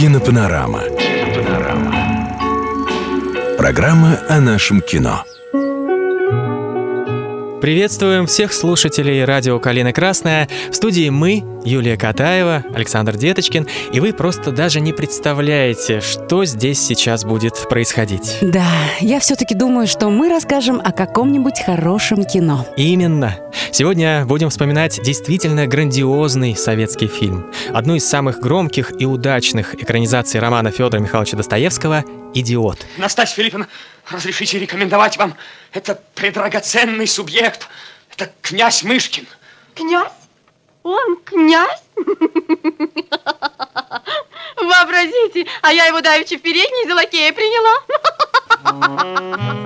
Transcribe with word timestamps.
Кинопанорама. 0.00 0.80
Кинопанорама. 0.98 1.94
Программа 3.58 4.18
о 4.30 4.40
нашем 4.40 4.80
кино. 4.80 5.24
Приветствуем 7.60 8.24
всех 8.24 8.54
слушателей 8.54 9.22
радио 9.26 9.58
«Калина 9.58 9.92
Красная». 9.92 10.48
В 10.70 10.74
студии 10.74 11.10
мы, 11.10 11.44
Юлия 11.66 11.98
Катаева, 11.98 12.64
Александр 12.74 13.18
Деточкин, 13.18 13.66
и 13.92 14.00
вы 14.00 14.14
просто 14.14 14.52
даже 14.52 14.80
не 14.80 14.94
представляете, 14.94 16.00
что 16.00 16.46
здесь 16.46 16.80
сейчас 16.80 17.26
будет 17.26 17.68
происходить. 17.68 18.38
Да, 18.40 18.64
я 19.00 19.20
все-таки 19.20 19.54
думаю, 19.54 19.86
что 19.86 20.08
мы 20.08 20.30
расскажем 20.30 20.80
о 20.82 20.92
каком-нибудь 20.92 21.60
хорошем 21.62 22.24
кино. 22.24 22.64
Именно. 22.78 23.36
Сегодня 23.72 24.24
будем 24.26 24.50
вспоминать 24.50 25.00
действительно 25.02 25.66
грандиозный 25.66 26.56
советский 26.56 27.06
фильм. 27.06 27.52
Одну 27.72 27.94
из 27.94 28.08
самых 28.08 28.40
громких 28.40 28.92
и 29.00 29.06
удачных 29.06 29.74
экранизаций 29.74 30.40
романа 30.40 30.70
Федора 30.70 31.00
Михайловича 31.00 31.36
Достоевского 31.36 32.04
«Идиот». 32.34 32.86
Настасья 32.96 33.36
Филипповна, 33.36 33.68
разрешите 34.10 34.58
рекомендовать 34.58 35.16
вам 35.18 35.34
это 35.72 36.00
предрагоценный 36.14 37.06
субъект. 37.06 37.68
Это 38.12 38.32
князь 38.42 38.82
Мышкин. 38.82 39.26
Князь? 39.74 40.12
Он 40.82 41.16
князь? 41.24 41.82
Вообразите, 44.56 45.46
а 45.62 45.72
я 45.72 45.86
его 45.86 46.00
давеча 46.00 46.36
в 46.36 46.42
передней 46.42 46.88
за 46.88 46.94
лакея 46.94 47.32
приняла. 47.32 47.74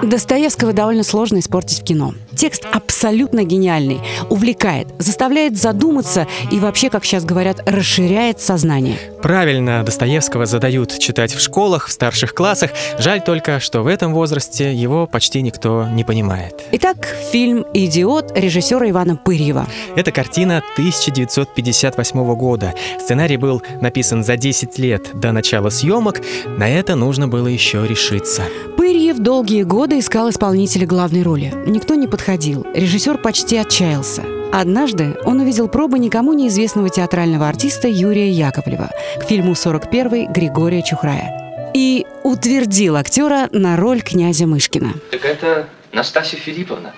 Достоевского 0.02 0.72
довольно 0.72 1.02
сложно 1.02 1.38
испортить 1.38 1.80
в 1.80 1.84
кино. 1.84 2.14
Текст 2.36 2.66
абсолютно 2.72 3.44
гениальный, 3.44 4.00
увлекает, 4.28 4.88
заставляет 4.98 5.56
задуматься 5.56 6.26
и 6.50 6.58
вообще, 6.58 6.90
как 6.90 7.04
сейчас 7.04 7.24
говорят, 7.24 7.62
расширяет 7.66 8.40
сознание. 8.40 8.98
Правильно, 9.22 9.82
Достоевского 9.82 10.46
задают 10.46 10.98
читать 10.98 11.34
в 11.34 11.40
школах, 11.40 11.86
в 11.86 11.92
старших 11.92 12.34
классах. 12.34 12.70
Жаль 12.98 13.22
только, 13.22 13.60
что 13.60 13.82
в 13.82 13.86
этом 13.86 14.12
возрасте 14.12 14.74
его 14.74 15.06
почти 15.06 15.42
никто 15.42 15.88
не 15.88 16.04
понимает. 16.04 16.62
Итак, 16.72 17.08
фильм 17.32 17.64
«Идиот» 17.72 18.36
режиссера 18.36 18.88
Ивана 18.91 19.16
Пырьева. 19.16 19.66
Это 19.97 20.12
картина 20.12 20.58
1958 20.74 22.34
года. 22.34 22.74
Сценарий 23.00 23.36
был 23.36 23.62
написан 23.80 24.22
за 24.22 24.36
10 24.36 24.78
лет 24.78 25.10
до 25.14 25.32
начала 25.32 25.70
съемок. 25.70 26.20
На 26.47 26.69
это 26.69 26.94
нужно 26.94 27.26
было 27.26 27.47
еще 27.47 27.86
решиться. 27.86 28.42
Пырьев 28.84 29.18
долгие 29.18 29.62
годы 29.62 29.98
искал 29.98 30.28
исполнителя 30.28 30.86
главной 30.86 31.22
роли. 31.22 31.54
Никто 31.64 31.94
не 31.94 32.06
подходил. 32.06 32.66
Режиссер 32.74 33.16
почти 33.16 33.56
отчаялся. 33.56 34.22
Однажды 34.52 35.16
он 35.24 35.41
увидел 35.41 35.68
пробы 35.68 35.98
никому 35.98 36.34
неизвестного 36.34 36.91
театрального 36.91 37.48
артиста 37.48 37.88
Юрия 37.88 38.30
Яковлева 38.30 38.91
к 39.18 39.24
фильму 39.24 39.52
«41» 39.52 40.30
Григория 40.30 40.82
Чухрая 40.82 41.72
и 41.72 42.04
утвердил 42.24 42.96
актера 42.96 43.48
на 43.52 43.78
роль 43.78 44.02
князя 44.02 44.46
Мышкина. 44.46 44.92
Так 45.10 45.24
это 45.24 45.66
Настасья 45.91 46.36
Филипповна. 46.36 46.92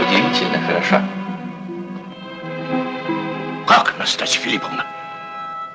Удивительно 0.00 0.60
хороша. 0.68 1.04
Как 3.66 3.98
Настасья 3.98 4.40
Филипповна? 4.40 4.86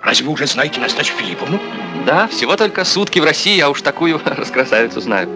Разве 0.04 0.26
вы 0.26 0.34
уже 0.34 0.48
знаете 0.48 0.80
Настасью 0.80 1.16
Филипповну? 1.16 1.60
Да, 2.06 2.28
всего 2.28 2.56
только 2.56 2.84
сутки 2.86 3.20
в 3.20 3.24
России, 3.24 3.56
я 3.56 3.70
уж 3.70 3.82
такую 3.82 4.20
раскрасавицу 4.26 5.02
знаю. 5.02 5.30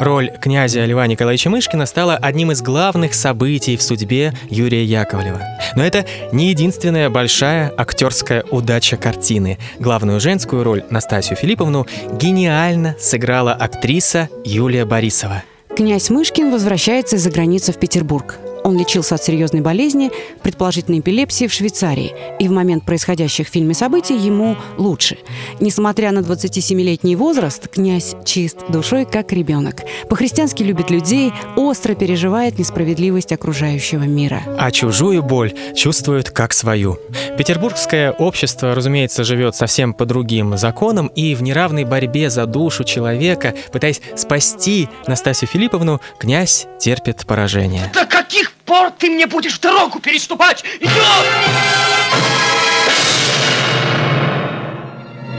Роль 0.00 0.30
князя 0.40 0.84
Льва 0.84 1.06
Николаевича 1.06 1.50
Мышкина 1.50 1.84
стала 1.86 2.16
одним 2.16 2.52
из 2.52 2.62
главных 2.62 3.14
событий 3.14 3.76
в 3.76 3.82
судьбе 3.82 4.32
Юрия 4.48 4.84
Яковлева. 4.84 5.40
Но 5.74 5.84
это 5.84 6.04
не 6.30 6.50
единственная 6.50 7.10
большая 7.10 7.72
актерская 7.76 8.44
удача 8.50 8.96
картины. 8.96 9.58
Главную 9.80 10.20
женскую 10.20 10.62
роль 10.62 10.84
Настасью 10.90 11.36
Филипповну 11.36 11.86
гениально 12.12 12.96
сыграла 13.00 13.52
актриса 13.52 14.28
Юлия 14.44 14.84
Борисова. 14.84 15.42
Князь 15.74 16.10
Мышкин 16.10 16.50
возвращается 16.50 17.16
из-за 17.16 17.30
границы 17.30 17.72
в 17.72 17.78
Петербург. 17.78 18.38
Он 18.64 18.76
лечился 18.76 19.14
от 19.14 19.24
серьезной 19.24 19.60
болезни, 19.60 20.10
предположительно 20.42 20.98
эпилепсии, 21.00 21.46
в 21.46 21.52
Швейцарии. 21.52 22.14
И 22.38 22.48
в 22.48 22.52
момент 22.52 22.84
происходящих 22.84 23.48
в 23.48 23.50
фильме 23.50 23.74
событий 23.74 24.16
ему 24.16 24.56
лучше. 24.76 25.18
Несмотря 25.60 26.12
на 26.12 26.20
27-летний 26.20 27.16
возраст, 27.16 27.68
князь 27.68 28.14
чист 28.24 28.58
душой, 28.68 29.04
как 29.04 29.32
ребенок. 29.32 29.82
По-христиански 30.08 30.62
любит 30.62 30.90
людей, 30.90 31.32
остро 31.56 31.94
переживает 31.94 32.58
несправедливость 32.58 33.32
окружающего 33.32 34.02
мира. 34.02 34.42
А 34.58 34.70
чужую 34.70 35.22
боль 35.22 35.54
чувствует 35.74 36.30
как 36.30 36.52
свою. 36.52 36.98
Петербургское 37.36 38.12
общество, 38.12 38.74
разумеется, 38.74 39.24
живет 39.24 39.54
совсем 39.54 39.94
по 39.94 40.04
другим 40.04 40.56
законам, 40.56 41.08
и 41.08 41.34
в 41.34 41.42
неравной 41.42 41.84
борьбе 41.84 42.30
за 42.30 42.46
душу 42.46 42.84
человека, 42.84 43.54
пытаясь 43.72 44.00
спасти 44.16 44.88
Настасью 45.06 45.48
Филипповну, 45.48 46.00
князь 46.18 46.66
терпит 46.78 47.26
поражение. 47.26 47.90
До 47.94 48.06
каких 48.06 48.47
пор 48.64 48.90
ты 48.90 49.10
мне 49.10 49.26
будешь 49.26 49.58
дорогу 49.58 50.00
переступать? 50.00 50.64
Идет! 50.80 50.92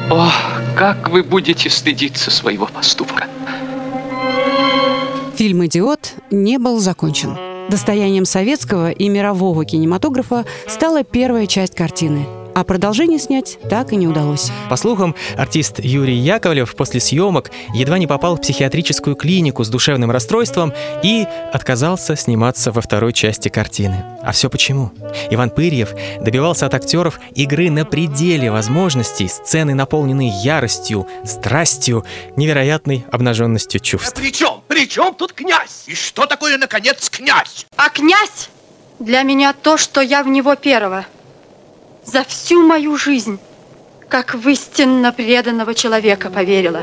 О, 0.10 0.32
как 0.76 1.10
вы 1.10 1.24
будете 1.24 1.70
стыдиться 1.70 2.32
своего 2.32 2.66
поступка. 2.66 3.28
Фильм 5.36 5.66
«Идиот» 5.66 6.14
не 6.32 6.58
был 6.58 6.80
закончен. 6.80 7.38
Достоянием 7.70 8.26
советского 8.26 8.92
и 8.92 9.08
мирового 9.08 9.64
кинематографа 9.64 10.46
стала 10.68 11.04
первая 11.04 11.46
часть 11.46 11.76
картины– 11.76 12.26
а 12.56 12.64
продолжение 12.64 13.20
снять 13.20 13.58
так 13.70 13.94
и 13.94 13.96
не 13.96 14.08
удалось. 14.08 14.52
По 14.70 14.76
слухам, 14.76 15.16
артист 15.38 15.80
Юрий 15.80 16.18
Яковлев 16.18 16.76
после 16.76 17.00
съемок 17.00 17.52
едва 17.74 17.98
не 17.98 18.08
попал 18.08 18.36
в 18.36 18.42
психиатрическую 18.42 19.16
клинику 19.16 19.64
с 19.64 19.70
душевным 19.70 20.12
расстройством 20.12 20.74
и 21.04 21.26
отказался 21.54 22.16
сниматься 22.16 22.72
во 22.72 22.82
второй 22.82 23.14
части 23.14 23.50
картины. 23.50 24.04
А 24.22 24.32
все 24.32 24.50
почему? 24.50 24.92
Иван 25.30 25.50
Пырьев 25.50 25.94
добивался 26.20 26.66
от 26.66 26.74
актеров 26.74 27.20
игры 27.36 27.70
на 27.70 27.86
пределе 27.86 28.52
возможностей, 28.52 29.28
сцены, 29.28 29.74
наполненные 29.74 30.30
яростью, 30.30 31.08
страстью, 31.26 32.06
невероятной 32.36 33.06
обнаженностью 33.12 33.80
чувств. 33.80 34.14
При 34.16 34.32
чем? 34.32 34.62
При 34.68 34.88
чем 34.88 35.14
тут 35.14 35.34
князь? 35.34 35.84
И 35.88 35.96
что 35.96 36.26
такое, 36.26 36.58
наконец, 36.58 37.10
князь? 37.10 37.66
А 37.76 37.90
князь 37.90 38.50
для 39.00 39.24
меня 39.24 39.54
то, 39.54 39.78
что 39.78 40.02
я 40.02 40.24
в 40.24 40.28
него 40.28 40.56
первого– 40.56 41.06
за 42.12 42.24
всю 42.24 42.62
мою 42.66 42.98
жизнь, 42.98 43.40
как 44.08 44.34
в 44.34 44.48
истинно 44.50 45.12
преданного 45.12 45.74
человека 45.74 46.30
поверила. 46.30 46.82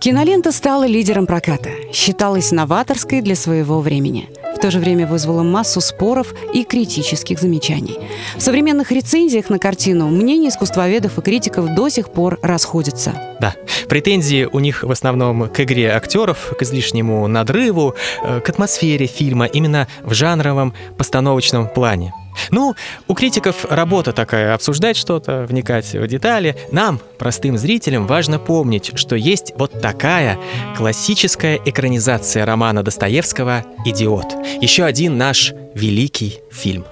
Кинолента 0.00 0.52
стала 0.52 0.86
лидером 0.86 1.26
проката, 1.26 1.70
считалась 1.92 2.52
новаторской 2.52 3.20
для 3.20 3.34
своего 3.34 3.80
времени. 3.80 4.28
В 4.56 4.60
то 4.60 4.70
же 4.70 4.78
время 4.78 5.06
вызвала 5.06 5.42
массу 5.42 5.80
споров 5.80 6.34
и 6.54 6.64
критических 6.64 7.40
замечаний. 7.40 7.98
В 8.36 8.40
современных 8.40 8.92
рецензиях 8.92 9.50
на 9.50 9.58
картину 9.58 10.08
мнения 10.08 10.48
искусствоведов 10.48 11.18
и 11.18 11.22
критиков 11.22 11.74
до 11.74 11.88
сих 11.88 12.10
пор 12.10 12.38
расходятся. 12.42 13.12
Да, 13.40 13.54
претензии 13.88 14.48
у 14.50 14.58
них 14.60 14.82
в 14.84 14.90
основном 14.90 15.48
к 15.48 15.60
игре 15.60 15.90
актеров, 15.90 16.54
к 16.58 16.62
излишнему 16.62 17.26
надрыву, 17.26 17.94
э, 18.22 18.40
к 18.40 18.48
атмосфере 18.48 19.06
фильма 19.06 19.46
именно 19.46 19.86
в 20.02 20.14
жанровом 20.14 20.74
постановочном 20.96 21.68
плане. 21.68 22.12
Ну, 22.50 22.74
у 23.06 23.14
критиков 23.14 23.64
работа 23.64 24.12
такая, 24.12 24.54
обсуждать 24.54 24.96
что-то, 24.96 25.46
вникать 25.48 25.92
в 25.92 26.06
детали. 26.06 26.56
Нам, 26.72 27.00
простым 27.18 27.58
зрителям, 27.58 28.06
важно 28.06 28.38
помнить, 28.38 28.92
что 28.94 29.16
есть 29.16 29.52
вот 29.56 29.80
такая 29.80 30.38
классическая 30.76 31.60
экранизация 31.64 32.44
романа 32.46 32.82
Достоевского 32.82 33.64
«Идиот». 33.84 34.34
Еще 34.60 34.84
один 34.84 35.18
наш 35.18 35.52
великий 35.74 36.40
фильм. 36.50 36.84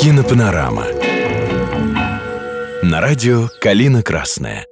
Кинопанорама. 0.00 0.84
На 2.82 3.00
радио 3.00 3.48
«Калина 3.60 4.02
Красная». 4.02 4.66